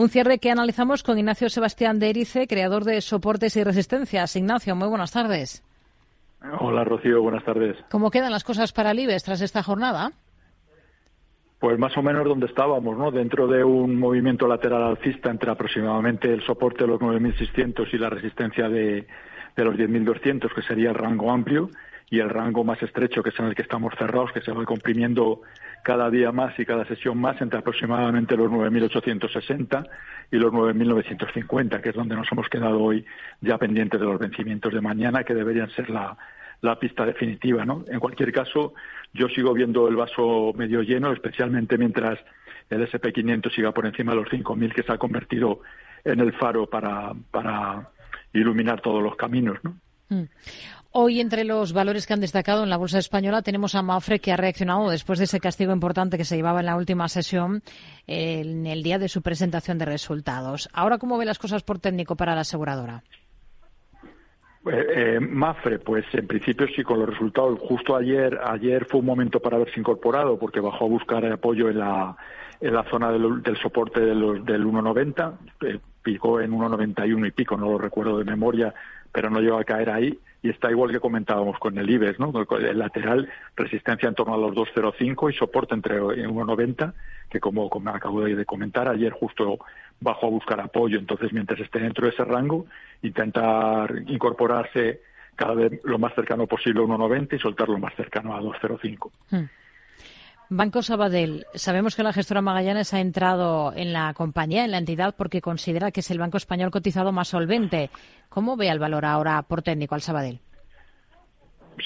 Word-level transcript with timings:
Un 0.00 0.08
cierre 0.08 0.38
que 0.38 0.50
analizamos 0.50 1.02
con 1.02 1.18
Ignacio 1.18 1.50
Sebastián 1.50 1.98
de 1.98 2.08
Erice, 2.08 2.46
creador 2.46 2.84
de 2.84 3.02
Soportes 3.02 3.54
y 3.56 3.64
Resistencias. 3.64 4.34
Ignacio, 4.34 4.74
muy 4.74 4.88
buenas 4.88 5.12
tardes. 5.12 5.62
Hola, 6.58 6.84
Rocío, 6.84 7.20
buenas 7.20 7.44
tardes. 7.44 7.76
¿Cómo 7.90 8.10
quedan 8.10 8.32
las 8.32 8.42
cosas 8.42 8.72
para 8.72 8.92
el 8.92 8.98
IBEX 9.00 9.24
tras 9.24 9.42
esta 9.42 9.62
jornada? 9.62 10.12
Pues 11.58 11.78
más 11.78 11.94
o 11.98 12.02
menos 12.02 12.24
donde 12.24 12.46
estábamos, 12.46 12.96
¿no? 12.96 13.10
Dentro 13.10 13.46
de 13.46 13.62
un 13.62 13.98
movimiento 13.98 14.48
lateral 14.48 14.84
alcista 14.84 15.30
entre 15.30 15.50
aproximadamente 15.50 16.32
el 16.32 16.42
soporte 16.46 16.84
de 16.84 16.92
los 16.92 17.00
9.600 17.00 17.86
y 17.92 17.98
la 17.98 18.08
resistencia 18.08 18.70
de, 18.70 19.06
de 19.54 19.64
los 19.64 19.74
10.200, 19.74 20.54
que 20.54 20.62
sería 20.62 20.88
el 20.88 20.94
rango 20.94 21.30
amplio, 21.30 21.68
y 22.10 22.18
el 22.18 22.28
rango 22.28 22.64
más 22.64 22.82
estrecho, 22.82 23.22
que 23.22 23.30
es 23.30 23.38
en 23.38 23.46
el 23.46 23.54
que 23.54 23.62
estamos 23.62 23.94
cerrados, 23.96 24.32
que 24.32 24.40
se 24.40 24.50
va 24.50 24.64
comprimiendo 24.64 25.42
cada 25.84 26.10
día 26.10 26.32
más 26.32 26.58
y 26.58 26.66
cada 26.66 26.84
sesión 26.84 27.18
más 27.18 27.40
entre 27.40 27.60
aproximadamente 27.60 28.36
los 28.36 28.50
9.860 28.50 29.88
y 30.32 30.36
los 30.36 30.52
9.950, 30.52 31.80
que 31.80 31.90
es 31.90 31.94
donde 31.94 32.16
nos 32.16 32.30
hemos 32.32 32.48
quedado 32.48 32.80
hoy 32.80 33.06
ya 33.40 33.58
pendientes 33.58 34.00
de 34.00 34.06
los 34.06 34.18
vencimientos 34.18 34.74
de 34.74 34.80
mañana, 34.80 35.22
que 35.22 35.34
deberían 35.34 35.70
ser 35.70 35.88
la, 35.88 36.16
la 36.62 36.80
pista 36.80 37.06
definitiva. 37.06 37.64
¿no? 37.64 37.84
En 37.86 38.00
cualquier 38.00 38.32
caso, 38.32 38.74
yo 39.12 39.28
sigo 39.28 39.54
viendo 39.54 39.86
el 39.86 39.94
vaso 39.94 40.52
medio 40.56 40.82
lleno, 40.82 41.12
especialmente 41.12 41.78
mientras 41.78 42.18
el 42.70 42.88
SP500 42.88 43.54
siga 43.54 43.72
por 43.72 43.86
encima 43.86 44.12
de 44.12 44.18
los 44.22 44.28
5.000, 44.28 44.74
que 44.74 44.82
se 44.82 44.92
ha 44.92 44.98
convertido 44.98 45.60
en 46.04 46.18
el 46.18 46.32
faro 46.32 46.66
para, 46.66 47.12
para 47.30 47.88
iluminar 48.32 48.80
todos 48.80 49.00
los 49.00 49.14
caminos. 49.14 49.58
¿no? 49.62 49.76
Mm. 50.10 50.24
Hoy, 50.92 51.20
entre 51.20 51.44
los 51.44 51.72
valores 51.72 52.04
que 52.04 52.14
han 52.14 52.20
destacado 52.20 52.64
en 52.64 52.70
la 52.70 52.76
bolsa 52.76 52.98
española, 52.98 53.42
tenemos 53.42 53.76
a 53.76 53.82
Mafre, 53.82 54.18
que 54.18 54.32
ha 54.32 54.36
reaccionado 54.36 54.90
después 54.90 55.20
de 55.20 55.26
ese 55.26 55.38
castigo 55.38 55.72
importante 55.72 56.18
que 56.18 56.24
se 56.24 56.34
llevaba 56.34 56.60
en 56.60 56.66
la 56.66 56.76
última 56.76 57.08
sesión, 57.08 57.62
en 58.08 58.66
el 58.66 58.82
día 58.82 58.98
de 58.98 59.08
su 59.08 59.22
presentación 59.22 59.78
de 59.78 59.84
resultados. 59.84 60.68
Ahora, 60.72 60.98
¿cómo 60.98 61.16
ve 61.16 61.24
las 61.24 61.38
cosas 61.38 61.62
por 61.62 61.78
técnico 61.78 62.16
para 62.16 62.34
la 62.34 62.40
aseguradora? 62.40 63.04
Eh, 64.66 64.86
eh, 64.94 65.20
Mafre, 65.20 65.78
pues 65.78 66.04
en 66.12 66.26
principio 66.26 66.66
sí, 66.74 66.82
con 66.82 66.98
los 66.98 67.08
resultados. 67.08 67.58
Justo 67.60 67.96
ayer, 67.96 68.38
ayer 68.44 68.84
fue 68.84 68.98
un 68.98 69.06
momento 69.06 69.38
para 69.38 69.56
haberse 69.56 69.78
incorporado 69.78 70.38
porque 70.40 70.58
bajó 70.58 70.86
a 70.86 70.88
buscar 70.88 71.24
apoyo 71.24 71.70
en 71.70 71.78
la, 71.78 72.16
en 72.60 72.74
la 72.74 72.82
zona 72.90 73.10
del, 73.10 73.56
soporte 73.62 74.00
del 74.00 74.22
1,90, 74.22 75.38
eh, 75.62 75.78
picó 76.02 76.40
en 76.40 76.52
1,91 76.52 77.26
y 77.26 77.30
pico, 77.30 77.56
no 77.56 77.70
lo 77.70 77.78
recuerdo 77.78 78.18
de 78.18 78.24
memoria, 78.24 78.74
pero 79.12 79.30
no 79.30 79.40
llegó 79.40 79.58
a 79.58 79.64
caer 79.64 79.90
ahí 79.90 80.18
y 80.42 80.48
está 80.48 80.70
igual 80.70 80.90
que 80.90 81.00
comentábamos 81.00 81.58
con 81.58 81.76
el 81.76 81.90
IBEX, 81.90 82.18
¿no? 82.18 82.32
El 82.58 82.78
lateral, 82.78 83.28
resistencia 83.56 84.08
en 84.08 84.14
torno 84.14 84.34
a 84.34 84.38
los 84.38 84.54
2,05 84.54 85.30
y 85.30 85.36
soporte 85.36 85.74
entre 85.74 86.00
1,90, 86.00 86.94
que 87.28 87.40
como, 87.40 87.68
como 87.68 87.90
acabo 87.90 88.22
de 88.22 88.44
comentar, 88.46 88.88
ayer 88.88 89.12
justo 89.12 89.58
bajó 90.00 90.26
a 90.26 90.30
buscar 90.30 90.60
apoyo. 90.60 90.98
Entonces, 90.98 91.32
mientras 91.32 91.60
esté 91.60 91.80
dentro 91.80 92.06
de 92.06 92.12
ese 92.12 92.24
rango, 92.24 92.66
intentar 93.02 93.94
incorporarse 94.06 95.02
cada 95.36 95.54
vez 95.54 95.80
lo 95.84 95.98
más 95.98 96.14
cercano 96.14 96.46
posible 96.46 96.80
a 96.80 96.84
1,90 96.84 97.36
y 97.36 97.38
soltar 97.38 97.68
lo 97.68 97.78
más 97.78 97.94
cercano 97.94 98.34
a 98.34 98.40
2,05. 98.40 99.10
Banco 100.52 100.82
Sabadell, 100.82 101.46
sabemos 101.54 101.94
que 101.94 102.02
la 102.02 102.12
gestora 102.12 102.42
Magallanes 102.42 102.92
ha 102.92 102.98
entrado 102.98 103.72
en 103.72 103.92
la 103.92 104.12
compañía, 104.14 104.64
en 104.64 104.72
la 104.72 104.78
entidad, 104.78 105.14
porque 105.16 105.40
considera 105.40 105.92
que 105.92 106.00
es 106.00 106.10
el 106.10 106.18
banco 106.18 106.38
español 106.38 106.72
cotizado 106.72 107.12
más 107.12 107.28
solvente. 107.28 107.88
¿Cómo 108.28 108.56
ve 108.56 108.68
el 108.68 108.80
valor 108.80 109.04
ahora 109.04 109.40
por 109.42 109.62
técnico 109.62 109.94
al 109.94 110.00
Sabadell? 110.00 110.40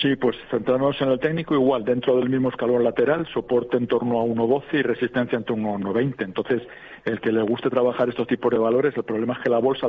Sí, 0.00 0.16
pues 0.16 0.34
centrándonos 0.50 0.98
en 1.02 1.10
el 1.10 1.20
técnico, 1.20 1.52
igual, 1.52 1.84
dentro 1.84 2.16
del 2.16 2.30
mismo 2.30 2.48
escalón 2.48 2.82
lateral, 2.82 3.28
soporte 3.34 3.76
en 3.76 3.86
torno 3.86 4.18
a 4.18 4.24
1,12 4.24 4.64
y 4.72 4.82
resistencia 4.82 5.36
en 5.36 5.44
torno 5.44 5.74
a 5.74 5.78
1,20. 5.78 6.24
Entonces, 6.24 6.62
el 7.04 7.20
que 7.20 7.32
le 7.32 7.42
guste 7.42 7.68
trabajar 7.68 8.08
estos 8.08 8.26
tipos 8.26 8.50
de 8.50 8.58
valores, 8.58 8.96
el 8.96 9.04
problema 9.04 9.34
es 9.34 9.40
que 9.40 9.50
la 9.50 9.58
bolsa, 9.58 9.88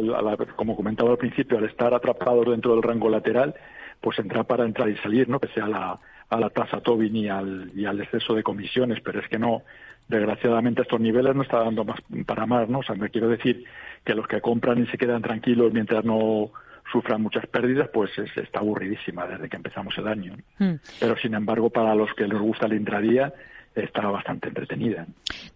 como 0.57 0.75
comentaba 0.75 1.11
al 1.11 1.17
principio, 1.17 1.57
al 1.57 1.63
estar 1.63 1.93
atrapado 1.93 2.43
dentro 2.43 2.73
del 2.73 2.83
rango 2.83 3.07
lateral, 3.07 3.55
pues 4.01 4.19
entra 4.19 4.43
para 4.43 4.65
entrar 4.65 4.89
y 4.89 4.97
salir, 4.97 5.29
¿no? 5.29 5.39
Que 5.39 5.47
sea 5.47 5.65
la, 5.65 5.97
a 6.29 6.39
la 6.39 6.49
tasa 6.49 6.81
Tobin 6.81 7.15
y 7.15 7.29
al, 7.29 7.71
y 7.75 7.85
al 7.85 8.01
exceso 8.01 8.33
de 8.33 8.43
comisiones, 8.43 8.99
pero 9.03 9.19
es 9.19 9.27
que 9.27 9.37
no, 9.37 9.63
desgraciadamente 10.07 10.81
estos 10.81 10.99
niveles 10.99 11.35
no 11.35 11.43
está 11.43 11.59
dando 11.59 11.85
más 11.85 11.99
para 12.25 12.45
más, 12.45 12.69
¿no? 12.69 12.79
O 12.79 12.83
sea, 12.83 12.95
me 12.95 13.09
quiero 13.09 13.29
decir 13.29 13.63
que 14.03 14.15
los 14.15 14.27
que 14.27 14.41
compran 14.41 14.83
y 14.83 14.87
se 14.87 14.97
quedan 14.97 15.21
tranquilos 15.21 15.73
mientras 15.73 16.03
no 16.03 16.51
sufran 16.91 17.21
muchas 17.21 17.47
pérdidas, 17.47 17.89
pues 17.93 18.11
está 18.17 18.59
aburridísima 18.59 19.25
desde 19.25 19.49
que 19.49 19.57
empezamos 19.57 19.97
el 19.97 20.07
año. 20.07 20.35
Hmm. 20.59 20.75
Pero 20.99 21.17
sin 21.17 21.33
embargo, 21.33 21.69
para 21.69 21.95
los 21.95 22.13
que 22.13 22.27
les 22.27 22.39
gusta 22.39 22.67
el 22.67 22.73
intradía, 22.73 23.33
está 23.73 24.07
bastante 24.07 24.47
entretenida. 24.47 25.05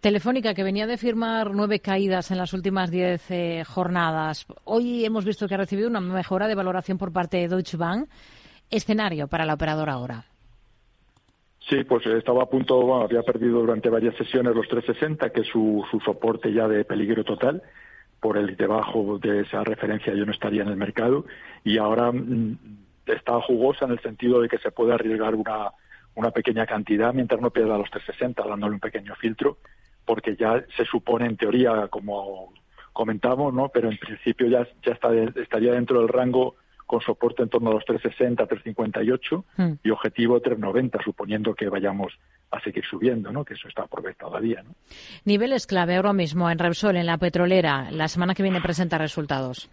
Telefónica, 0.02 0.54
que 0.54 0.64
venía 0.64 0.88
de 0.88 0.98
firmar 0.98 1.52
nueve 1.54 1.80
caídas 1.80 2.32
en 2.32 2.38
las 2.38 2.54
últimas 2.54 2.92
diez 2.92 3.30
eh, 3.32 3.64
jornadas. 3.66 4.46
Hoy 4.66 5.06
hemos 5.06 5.24
visto 5.24 5.48
que 5.48 5.54
ha 5.54 5.58
recibido 5.58 5.88
una 5.88 6.02
mejora 6.02 6.48
de 6.48 6.56
valoración 6.56 6.98
por 6.98 7.14
parte 7.14 7.38
de 7.38 7.48
Deutsche 7.48 7.78
Bank. 7.78 8.10
Escenario 8.70 9.28
para 9.28 9.46
la 9.46 9.54
operadora 9.54 9.94
ahora. 9.94 10.26
Sí, 11.70 11.84
pues 11.84 12.04
estaba 12.08 12.44
a 12.44 12.50
punto, 12.50 13.04
había 13.04 13.22
perdido 13.22 13.60
durante 13.60 13.90
varias 13.90 14.16
sesiones 14.16 14.56
los 14.56 14.68
360, 14.68 15.30
que 15.30 15.42
es 15.42 15.48
su, 15.48 15.86
su 15.92 16.00
soporte 16.00 16.52
ya 16.52 16.68
de 16.68 16.84
peligro 16.84 17.24
total. 17.24 17.62
Por 18.20 18.38
el 18.38 18.58
debajo 18.58 19.20
de 19.20 19.42
esa 19.42 19.64
referencia 19.64 20.16
yo 20.16 20.26
no 20.26 20.32
estaría 20.32 20.64
en 20.64 20.70
el 20.70 20.78
mercado. 20.78 21.26
Y 21.64 21.78
ahora 21.78 22.12
mm, 22.12 22.58
está 23.06 23.40
jugosa 23.42 23.86
en 23.86 23.92
el 23.92 24.00
sentido 24.00 24.42
de 24.42 24.50
que 24.50 24.58
se 24.58 24.72
puede 24.72 24.94
arriesgar 24.94 25.36
una, 25.36 25.70
una 26.16 26.32
pequeña 26.32 26.66
cantidad 26.66 27.14
mientras 27.14 27.40
no 27.40 27.52
pierda 27.52 27.78
los 27.78 27.92
360, 27.92 28.48
dándole 28.48 28.74
un 28.74 28.80
pequeño 28.80 29.14
filtro, 29.16 29.58
porque 30.06 30.36
ya 30.36 30.66
se 30.76 30.86
supone 30.86 31.28
en 31.28 31.38
teoría, 31.38 31.88
como 31.90 32.52
comentamos, 32.94 33.54
¿no? 33.54 33.70
Pero 33.70 33.92
en 33.92 33.98
principio 34.00 34.48
ya, 34.48 34.68
ya 34.84 34.94
está, 34.94 35.14
estaría 35.14 35.74
dentro 35.74 36.00
del 36.00 36.10
rango 36.10 36.56
con 36.90 37.02
soporte 37.02 37.44
en 37.44 37.50
torno 37.50 37.70
a 37.70 37.76
los 37.76 37.86
360, 37.86 38.48
358 38.48 39.46
mm. 39.58 39.74
y 39.84 39.92
objetivo 39.92 40.42
390, 40.42 41.04
suponiendo 41.04 41.54
que 41.54 41.70
vayamos 41.70 42.18
a 42.50 42.60
seguir 42.62 42.84
subiendo, 42.84 43.32
¿no? 43.32 43.46
Que 43.46 43.54
eso 43.54 43.68
está 43.68 43.86
por 43.86 44.02
ver 44.02 44.16
todavía, 44.16 44.64
¿no? 44.64 44.72
Niveles 45.24 45.68
clave 45.68 45.98
ahora 45.98 46.14
mismo 46.14 46.50
en 46.50 46.58
Repsol, 46.58 46.98
en 46.98 47.06
la 47.06 47.20
petrolera, 47.20 47.92
la 47.92 48.08
semana 48.08 48.34
que 48.34 48.42
viene 48.42 48.60
presenta 48.60 48.98
resultados. 48.98 49.70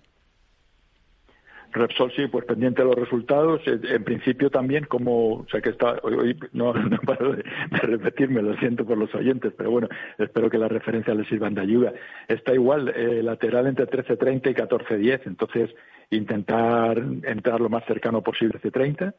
Repsol 1.73 2.13
sí, 2.15 2.27
pues 2.27 2.45
pendiente 2.45 2.83
de 2.83 2.89
los 2.89 2.97
resultados. 2.97 3.63
En 3.67 4.05
principio 4.05 4.51
también, 4.51 4.85
como, 4.85 5.37
o 5.37 5.47
sea 5.51 5.63
que 5.63 5.71
está, 5.71 5.97
hoy, 6.03 6.39
no, 6.53 6.75
no 6.75 6.99
paro 6.99 7.33
de, 7.33 7.45
repetirme, 7.71 8.43
lo 8.43 8.55
siento 8.59 8.85
por 8.85 8.99
los 8.99 9.15
oyentes, 9.15 9.55
pero 9.57 9.71
bueno, 9.71 9.89
espero 10.19 10.51
que 10.51 10.59
las 10.59 10.71
referencias 10.71 11.17
les 11.17 11.27
sirvan 11.29 11.55
de 11.55 11.63
ayuda. 11.63 11.95
Está 12.29 12.53
igual, 12.53 12.91
eh, 12.95 13.23
lateral 13.23 13.69
entre 13.69 13.87
13.30 13.87 14.51
y 14.51 14.55
14.10, 14.55 15.23
entonces 15.25 15.71
intentar 16.11 16.99
entrar 16.99 17.61
lo 17.61 17.69
más 17.69 17.85
cercano 17.85 18.23
posible 18.23 18.59
a 18.59 18.61
C30 18.61 19.15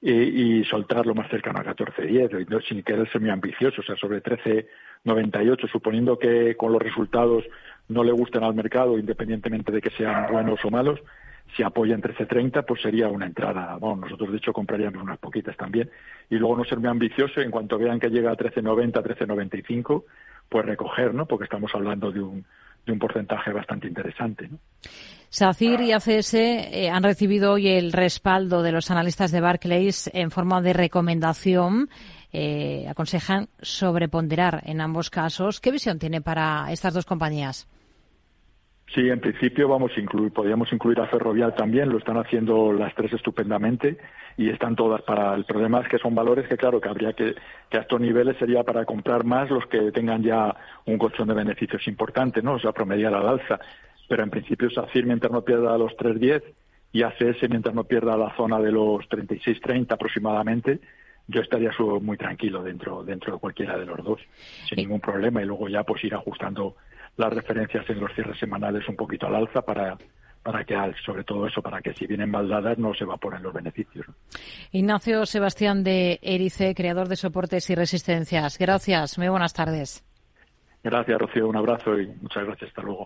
y, 0.00 0.10
y 0.60 0.64
soltar 0.64 1.06
lo 1.06 1.14
más 1.14 1.30
cercano 1.30 1.60
a 1.60 1.64
14.10, 1.64 2.48
no, 2.48 2.60
sin 2.60 2.82
querer 2.82 3.10
ser 3.10 3.20
muy 3.20 3.30
ambicioso, 3.30 3.80
o 3.80 3.84
sea, 3.84 3.96
sobre 3.96 4.22
13.98, 4.22 5.70
suponiendo 5.70 6.18
que 6.18 6.56
con 6.56 6.72
los 6.72 6.82
resultados 6.82 7.44
no 7.88 8.02
le 8.02 8.12
gusten 8.12 8.42
al 8.42 8.54
mercado, 8.54 8.98
independientemente 8.98 9.70
de 9.72 9.80
que 9.80 9.90
sean 9.90 10.30
buenos 10.32 10.64
o 10.64 10.70
malos, 10.70 11.00
si 11.56 11.62
apoya 11.62 11.94
en 11.94 12.02
13.30, 12.02 12.64
pues 12.64 12.80
sería 12.82 13.08
una 13.08 13.26
entrada. 13.26 13.76
Bueno, 13.76 14.02
nosotros 14.02 14.30
de 14.30 14.38
hecho 14.38 14.52
compraríamos 14.52 15.02
unas 15.02 15.18
poquitas 15.18 15.56
también. 15.56 15.90
Y 16.30 16.36
luego 16.36 16.56
no 16.56 16.64
ser 16.64 16.78
muy 16.78 16.88
ambicioso, 16.88 17.40
en 17.40 17.50
cuanto 17.50 17.78
vean 17.78 18.00
que 18.00 18.08
llega 18.08 18.30
a 18.30 18.36
13.90, 18.36 18.92
13.95, 18.92 20.04
pues 20.48 20.66
recoger, 20.66 21.14
¿no? 21.14 21.26
Porque 21.26 21.44
estamos 21.44 21.70
hablando 21.74 22.10
de 22.10 22.20
un, 22.20 22.44
de 22.86 22.92
un 22.92 22.98
porcentaje 22.98 23.52
bastante 23.52 23.86
interesante. 23.86 24.48
¿no? 24.48 24.58
SACIR 25.28 25.80
y 25.80 25.92
ACS 25.92 26.34
eh, 26.34 26.90
han 26.90 27.02
recibido 27.02 27.52
hoy 27.52 27.68
el 27.68 27.92
respaldo 27.92 28.62
de 28.62 28.72
los 28.72 28.90
analistas 28.90 29.30
de 29.30 29.40
Barclays 29.40 30.10
en 30.12 30.30
forma 30.30 30.60
de 30.60 30.72
recomendación. 30.72 31.88
Eh, 32.34 32.86
aconsejan 32.88 33.48
sobreponderar 33.60 34.62
en 34.64 34.80
ambos 34.80 35.10
casos. 35.10 35.60
¿Qué 35.60 35.70
visión 35.70 35.98
tiene 35.98 36.20
para 36.22 36.72
estas 36.72 36.94
dos 36.94 37.04
compañías? 37.04 37.68
Sí, 38.94 39.08
en 39.08 39.20
principio 39.20 39.68
vamos 39.68 39.92
a 39.96 40.00
incluir, 40.00 40.32
podríamos 40.32 40.70
incluir 40.70 41.00
a 41.00 41.06
Ferrovial 41.06 41.54
también, 41.54 41.88
lo 41.88 41.96
están 41.96 42.18
haciendo 42.18 42.74
las 42.74 42.94
tres 42.94 43.10
estupendamente 43.14 43.96
y 44.36 44.50
están 44.50 44.76
todas 44.76 45.00
para. 45.02 45.34
El 45.34 45.46
problema 45.46 45.80
es 45.80 45.88
que 45.88 45.96
son 45.96 46.14
valores 46.14 46.46
que, 46.46 46.58
claro, 46.58 46.78
que 46.78 46.90
habría 46.90 47.14
que, 47.14 47.34
que 47.70 47.78
a 47.78 47.80
estos 47.80 47.98
niveles 47.98 48.36
sería 48.36 48.64
para 48.64 48.84
comprar 48.84 49.24
más 49.24 49.48
los 49.50 49.64
que 49.66 49.92
tengan 49.92 50.22
ya 50.22 50.54
un 50.84 50.98
colchón 50.98 51.28
de 51.28 51.34
beneficios 51.34 51.86
importante, 51.88 52.42
¿no? 52.42 52.54
O 52.54 52.58
sea, 52.58 52.72
promediar 52.72 53.14
al 53.14 53.26
alza. 53.26 53.58
Pero 54.08 54.24
en 54.24 54.30
principio 54.30 54.68
SACIR 54.68 55.06
mientras 55.06 55.32
no 55.32 55.40
pierda 55.40 55.78
los 55.78 55.92
3.10 55.96 56.42
y 56.92 57.02
ACS 57.02 57.48
mientras 57.48 57.74
no 57.74 57.84
pierda 57.84 58.18
la 58.18 58.36
zona 58.36 58.60
de 58.60 58.72
los 58.72 59.08
36.30 59.08 59.90
aproximadamente, 59.90 60.80
yo 61.28 61.40
estaría 61.40 61.70
muy 62.00 62.16
tranquilo 62.16 62.62
dentro, 62.62 63.04
dentro 63.04 63.34
de 63.34 63.38
cualquiera 63.38 63.78
de 63.78 63.86
los 63.86 64.04
dos, 64.04 64.20
sin 64.68 64.76
ningún 64.76 65.00
problema, 65.00 65.42
y 65.42 65.46
luego 65.46 65.68
ya 65.68 65.82
pues 65.84 66.02
ir 66.04 66.14
ajustando 66.14 66.76
las 67.16 67.32
referencias 67.32 67.88
en 67.90 68.00
los 68.00 68.12
cierres 68.14 68.38
semanales 68.38 68.88
un 68.88 68.96
poquito 68.96 69.26
al 69.26 69.36
alza 69.36 69.62
para 69.62 69.96
para 70.42 70.64
que, 70.64 70.74
sobre 71.04 71.24
todo 71.24 71.46
eso, 71.46 71.62
para 71.62 71.80
que 71.80 71.94
si 71.94 72.06
vienen 72.06 72.30
mal 72.30 72.48
dadas 72.48 72.76
no 72.78 72.92
se 72.94 73.04
evaporen 73.04 73.42
los 73.42 73.52
beneficios. 73.52 74.06
Ignacio 74.72 75.24
Sebastián 75.24 75.84
de 75.84 76.18
Erice, 76.20 76.74
creador 76.74 77.08
de 77.08 77.16
soportes 77.16 77.70
y 77.70 77.74
resistencias. 77.74 78.58
Gracias, 78.58 79.18
muy 79.18 79.28
buenas 79.28 79.54
tardes. 79.54 80.04
Gracias, 80.82 81.16
Rocío. 81.16 81.48
Un 81.48 81.56
abrazo 81.56 81.96
y 81.98 82.08
muchas 82.20 82.44
gracias. 82.44 82.70
Hasta 82.70 82.82
luego. 82.82 83.00